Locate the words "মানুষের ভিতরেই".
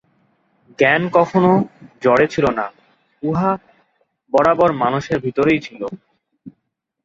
4.83-5.59